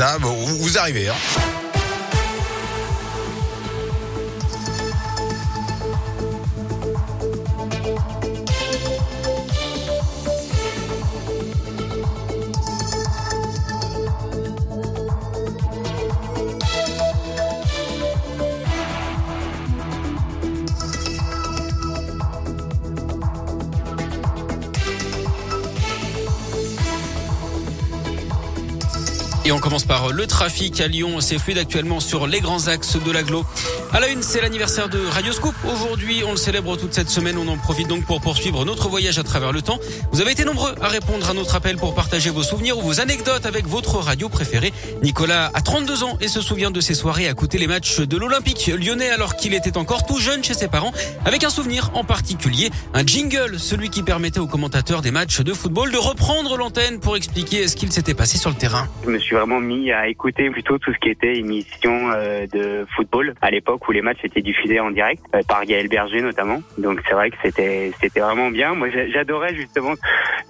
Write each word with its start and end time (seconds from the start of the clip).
Vous 0.00 0.56
vous 0.56 0.78
arrivez. 0.78 1.10
Hein. 1.10 1.69
Et 29.46 29.52
on 29.52 29.58
commence 29.58 29.84
par 29.84 30.12
le 30.12 30.26
trafic 30.26 30.80
à 30.82 30.86
Lyon. 30.86 31.20
C'est 31.20 31.38
fluide 31.38 31.56
actuellement 31.56 31.98
sur 31.98 32.26
les 32.26 32.40
grands 32.40 32.68
axes 32.68 32.98
de 33.02 33.10
l'agglo. 33.10 33.46
À 33.90 33.98
la 33.98 34.08
une, 34.08 34.22
c'est 34.22 34.42
l'anniversaire 34.42 34.90
de 34.90 34.98
Radioscoop. 34.98 35.54
Aujourd'hui, 35.64 36.22
on 36.26 36.32
le 36.32 36.36
célèbre 36.36 36.76
toute 36.76 36.92
cette 36.92 37.08
semaine. 37.08 37.38
On 37.38 37.48
en 37.48 37.56
profite 37.56 37.88
donc 37.88 38.04
pour 38.04 38.20
poursuivre 38.20 38.66
notre 38.66 38.88
voyage 38.90 39.18
à 39.18 39.22
travers 39.22 39.52
le 39.52 39.62
temps. 39.62 39.78
Vous 40.12 40.20
avez 40.20 40.32
été 40.32 40.44
nombreux 40.44 40.74
à 40.82 40.88
répondre 40.88 41.28
à 41.30 41.32
notre 41.32 41.54
appel 41.54 41.78
pour 41.78 41.94
partager 41.94 42.28
vos 42.28 42.42
souvenirs 42.42 42.76
ou 42.76 42.82
vos 42.82 43.00
anecdotes 43.00 43.46
avec 43.46 43.66
votre 43.66 43.96
radio 43.96 44.28
préférée. 44.28 44.74
Nicolas 45.02 45.50
a 45.54 45.60
32 45.62 46.04
ans 46.04 46.18
et 46.20 46.28
se 46.28 46.42
souvient 46.42 46.70
de 46.70 46.82
ses 46.82 46.94
soirées 46.94 47.26
à 47.26 47.30
écouter 47.30 47.56
les 47.56 47.66
matchs 47.66 48.00
de 48.00 48.16
l'Olympique 48.18 48.66
lyonnais 48.66 49.10
alors 49.10 49.36
qu'il 49.36 49.54
était 49.54 49.78
encore 49.78 50.04
tout 50.04 50.18
jeune 50.18 50.44
chez 50.44 50.54
ses 50.54 50.68
parents 50.68 50.92
avec 51.24 51.44
un 51.44 51.50
souvenir 51.50 51.90
en 51.94 52.04
particulier, 52.04 52.70
un 52.92 53.06
jingle, 53.06 53.58
celui 53.58 53.88
qui 53.88 54.02
permettait 54.02 54.40
aux 54.40 54.46
commentateurs 54.46 55.00
des 55.00 55.10
matchs 55.10 55.40
de 55.40 55.54
football 55.54 55.90
de 55.92 55.98
reprendre 55.98 56.58
l'antenne 56.58 57.00
pour 57.00 57.16
expliquer 57.16 57.66
ce 57.68 57.74
qu'il 57.74 57.90
s'était 57.90 58.14
passé 58.14 58.36
sur 58.36 58.50
le 58.50 58.56
terrain. 58.56 58.86
Suis 59.30 59.36
vraiment 59.36 59.60
mis 59.60 59.92
à 59.92 60.08
écouter 60.08 60.50
plutôt 60.50 60.78
tout 60.78 60.92
ce 60.92 60.98
qui 60.98 61.08
était 61.08 61.36
émission 61.36 62.10
euh, 62.10 62.48
de 62.48 62.84
football 62.96 63.34
à 63.40 63.52
l'époque 63.52 63.86
où 63.86 63.92
les 63.92 64.02
matchs 64.02 64.24
étaient 64.24 64.42
diffusés 64.42 64.80
en 64.80 64.90
direct 64.90 65.22
euh, 65.36 65.40
par 65.46 65.64
Gaël 65.64 65.86
Berger 65.86 66.20
notamment. 66.20 66.60
Donc 66.78 67.00
c'est 67.06 67.14
vrai 67.14 67.30
que 67.30 67.36
c'était 67.40 67.92
c'était 68.00 68.18
vraiment 68.18 68.50
bien. 68.50 68.74
Moi 68.74 68.88
j'adorais 68.90 69.54
justement 69.54 69.94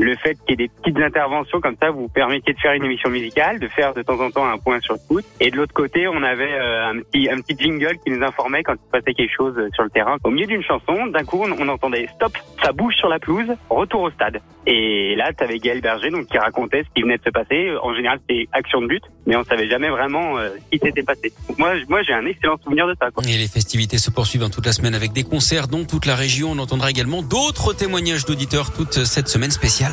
le 0.00 0.16
fait 0.16 0.34
qu'il 0.46 0.50
y 0.50 0.52
ait 0.64 0.68
des 0.68 0.68
petites 0.68 0.98
interventions 0.98 1.60
comme 1.60 1.76
ça, 1.80 1.90
vous 1.90 2.08
permettiez 2.08 2.54
de 2.54 2.58
faire 2.58 2.72
une 2.72 2.84
émission 2.84 3.10
musicale, 3.10 3.58
de 3.58 3.68
faire 3.68 3.94
de 3.94 4.02
temps 4.02 4.20
en 4.20 4.30
temps 4.30 4.46
un 4.46 4.58
point 4.58 4.80
sur 4.80 4.94
le 4.94 5.00
foot. 5.06 5.24
Et 5.40 5.50
de 5.50 5.56
l'autre 5.56 5.74
côté, 5.74 6.08
on 6.08 6.22
avait 6.22 6.52
euh, 6.52 6.90
un 6.90 7.00
petit 7.00 7.30
un 7.30 7.40
petit 7.40 7.56
jingle 7.58 7.98
qui 8.04 8.10
nous 8.10 8.22
informait 8.24 8.62
quand 8.62 8.74
il 8.74 8.90
passait 8.90 9.14
quelque 9.14 9.34
chose 9.34 9.54
sur 9.74 9.84
le 9.84 9.90
terrain. 9.90 10.16
Au 10.24 10.30
milieu 10.30 10.46
d'une 10.46 10.62
chanson, 10.62 11.06
d'un 11.06 11.24
coup 11.24 11.44
on, 11.44 11.68
entendait 11.68 12.08
stop, 12.14 12.32
ça 12.62 12.72
bouge 12.72 12.94
sur 12.96 13.08
la 13.08 13.18
pelouse, 13.18 13.46
retour 13.68 14.02
au 14.02 14.10
stade. 14.10 14.40
Et 14.66 15.14
là, 15.16 15.32
tu 15.32 15.44
avais 15.44 15.58
Gaël 15.58 15.80
Berger 15.80 16.10
donc 16.10 16.26
qui 16.26 16.38
racontait 16.38 16.84
ce 16.84 16.88
qui 16.94 17.02
venait 17.02 17.18
de 17.18 17.22
se 17.24 17.30
passer. 17.30 17.72
En 17.82 17.94
général, 17.94 18.18
c'était 18.20 18.48
action 18.52 18.80
de 18.82 18.86
but, 18.86 19.02
mais 19.26 19.36
on 19.36 19.44
savait 19.44 19.68
jamais 19.68 19.88
vraiment 19.88 20.38
euh, 20.38 20.50
ce 20.56 20.70
qui 20.70 20.78
s'était 20.78 21.02
passé. 21.02 21.32
moi, 21.58 21.72
moi, 21.88 22.02
j'ai 22.02 22.12
un 22.12 22.26
excellent 22.26 22.56
souvenir 22.62 22.86
de 22.86 22.94
ça. 23.00 23.10
Quoi. 23.10 23.24
Et 23.24 23.36
les 23.36 23.48
festivités 23.48 23.98
se 23.98 24.10
poursuivent 24.10 24.40
toute 24.50 24.66
la 24.66 24.72
semaine 24.72 24.94
avec 24.94 25.12
des 25.12 25.24
concerts 25.24 25.68
dans 25.68 25.84
toute 25.84 26.06
la 26.06 26.14
région. 26.14 26.52
On 26.52 26.58
entendra 26.58 26.90
également 26.90 27.22
d'autres 27.22 27.72
témoignages 27.72 28.24
d'auditeurs 28.24 28.72
toute 28.72 29.04
cette 29.04 29.28
semaine 29.28 29.50
spéciale. 29.50 29.89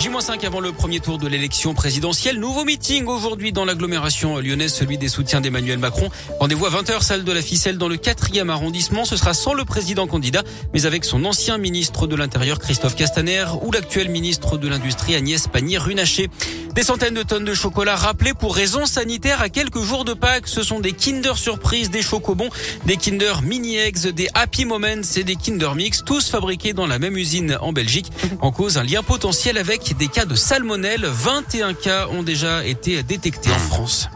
J-5 0.00 0.46
avant 0.46 0.60
le 0.60 0.72
premier 0.72 0.98
tour 1.00 1.18
de 1.18 1.28
l'élection 1.28 1.74
présidentielle. 1.74 2.40
Nouveau 2.40 2.64
meeting 2.64 3.06
aujourd'hui 3.06 3.52
dans 3.52 3.66
l'agglomération 3.66 4.38
lyonnaise, 4.38 4.72
celui 4.72 4.96
des 4.96 5.08
soutiens 5.08 5.42
d'Emmanuel 5.42 5.78
Macron. 5.78 6.08
Rendez-vous 6.38 6.64
à 6.64 6.70
20h, 6.70 7.02
salle 7.02 7.22
de 7.22 7.32
la 7.32 7.42
ficelle 7.42 7.76
dans 7.76 7.88
le 7.88 7.96
4e 7.96 8.48
arrondissement. 8.48 9.04
Ce 9.04 9.18
sera 9.18 9.34
sans 9.34 9.52
le 9.52 9.66
président 9.66 10.06
candidat, 10.06 10.42
mais 10.72 10.86
avec 10.86 11.04
son 11.04 11.26
ancien 11.26 11.58
ministre 11.58 12.06
de 12.06 12.16
l'Intérieur 12.16 12.58
Christophe 12.58 12.96
Castaner 12.96 13.44
ou 13.60 13.72
l'actuel 13.72 14.08
ministre 14.08 14.56
de 14.56 14.68
l'Industrie 14.68 15.16
Agnès 15.16 15.46
Pannier-Runacher. 15.48 16.30
Des 16.74 16.84
centaines 16.84 17.14
de 17.14 17.22
tonnes 17.22 17.44
de 17.44 17.54
chocolat 17.54 17.96
rappelés 17.96 18.32
pour 18.32 18.54
raisons 18.54 18.86
sanitaires 18.86 19.42
à 19.42 19.48
quelques 19.48 19.82
jours 19.82 20.04
de 20.04 20.14
Pâques. 20.14 20.46
Ce 20.46 20.62
sont 20.62 20.78
des 20.78 20.92
Kinder 20.92 21.36
Surprise, 21.36 21.90
des 21.90 22.02
chocobons, 22.02 22.48
des 22.86 22.96
Kinder 22.96 23.42
Mini 23.42 23.76
Eggs, 23.76 24.06
des 24.08 24.28
Happy 24.34 24.64
Moments 24.64 25.02
et 25.16 25.24
des 25.24 25.34
Kinder 25.34 25.74
Mix, 25.74 26.04
tous 26.04 26.30
fabriqués 26.30 26.72
dans 26.72 26.86
la 26.86 26.98
même 26.98 27.16
usine 27.16 27.58
en 27.60 27.72
Belgique. 27.72 28.12
En 28.40 28.52
cause, 28.52 28.78
un 28.78 28.84
lien 28.84 29.02
potentiel 29.02 29.58
avec 29.58 29.96
des 29.96 30.08
cas 30.08 30.24
de 30.24 30.36
salmonelle. 30.36 31.04
21 31.04 31.74
cas 31.74 32.06
ont 32.08 32.22
déjà 32.22 32.64
été 32.64 33.02
détectés 33.02 33.50
en 33.50 33.58
France. 33.58 34.08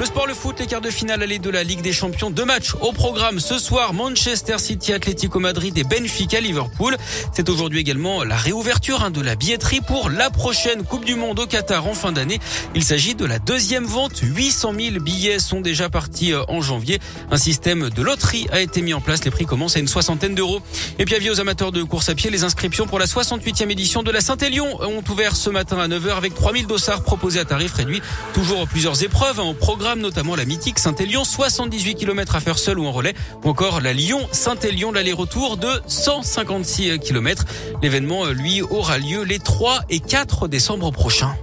Le 0.00 0.06
sport, 0.06 0.26
le 0.26 0.32
foot, 0.32 0.58
les 0.58 0.66
quarts 0.66 0.80
de 0.80 0.88
finale 0.88 1.22
aller 1.22 1.38
de 1.38 1.50
la 1.50 1.62
Ligue 1.62 1.82
des 1.82 1.92
Champions. 1.92 2.30
Deux 2.30 2.46
matchs 2.46 2.74
au 2.80 2.90
programme 2.90 3.38
ce 3.38 3.58
soir. 3.58 3.92
Manchester 3.92 4.56
City, 4.56 4.94
Atlético 4.94 5.40
Madrid 5.40 5.76
et 5.76 5.84
Benfica, 5.84 6.40
Liverpool. 6.40 6.96
C'est 7.34 7.50
aujourd'hui 7.50 7.80
également 7.80 8.24
la 8.24 8.36
réouverture 8.36 9.04
hein, 9.04 9.10
de 9.10 9.20
la 9.20 9.34
billetterie 9.34 9.82
pour 9.82 10.08
la 10.08 10.30
prochaine 10.30 10.84
Coupe 10.84 11.04
du 11.04 11.16
Monde 11.16 11.38
au 11.40 11.46
Qatar 11.46 11.86
en 11.86 11.92
fin 11.92 12.12
d'année. 12.12 12.40
Il 12.74 12.82
s'agit 12.82 13.14
de 13.14 13.26
la 13.26 13.38
deuxième 13.38 13.84
vente. 13.84 14.20
800 14.22 14.72
000 14.74 15.00
billets 15.00 15.38
sont 15.38 15.60
déjà 15.60 15.90
partis 15.90 16.32
euh, 16.32 16.44
en 16.48 16.62
janvier. 16.62 16.98
Un 17.30 17.36
système 17.36 17.90
de 17.90 18.00
loterie 18.00 18.46
a 18.52 18.62
été 18.62 18.80
mis 18.80 18.94
en 18.94 19.02
place. 19.02 19.22
Les 19.26 19.30
prix 19.30 19.44
commencent 19.44 19.76
à 19.76 19.80
une 19.80 19.88
soixantaine 19.88 20.34
d'euros. 20.34 20.62
Et 20.98 21.04
puis 21.04 21.14
avis 21.14 21.28
aux 21.28 21.40
amateurs 21.40 21.72
de 21.72 21.82
course 21.82 22.08
à 22.08 22.14
pied, 22.14 22.30
les 22.30 22.42
inscriptions 22.42 22.86
pour 22.86 22.98
la 22.98 23.04
68e 23.04 23.68
édition 23.68 24.02
de 24.02 24.10
la 24.10 24.22
Saint-Élion 24.22 24.80
ont 24.80 25.04
ouvert 25.10 25.36
ce 25.36 25.50
matin 25.50 25.76
à 25.78 25.88
9h 25.88 26.16
avec 26.16 26.34
3000 26.34 26.66
dossards 26.66 27.02
proposés 27.02 27.40
à 27.40 27.44
tarif 27.44 27.74
réduit. 27.74 28.00
Toujours 28.32 28.66
plusieurs 28.66 29.02
épreuves 29.02 29.40
en 29.40 29.52
programme 29.52 29.89
notamment 29.96 30.36
la 30.36 30.44
mythique 30.44 30.78
Saint-Élion, 30.78 31.24
78 31.24 31.94
km 31.94 32.36
à 32.36 32.40
faire 32.40 32.58
seul 32.58 32.78
ou 32.78 32.86
en 32.86 32.92
relais, 32.92 33.14
ou 33.44 33.48
encore 33.48 33.80
la 33.80 33.92
Lyon-Saint-Élion, 33.92 34.92
l'aller-retour 34.92 35.56
de 35.56 35.68
156 35.86 36.98
km. 36.98 37.44
L'événement, 37.82 38.26
lui, 38.26 38.62
aura 38.62 38.98
lieu 38.98 39.22
les 39.22 39.38
3 39.38 39.82
et 39.88 40.00
4 40.00 40.48
décembre 40.48 40.90
prochains. 40.90 41.36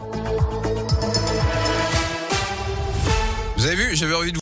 Vous 3.57 3.65
avez 3.65 3.75
vu, 3.75 3.95
j'avais 3.95 4.13
envie 4.13 4.31
de 4.31 4.35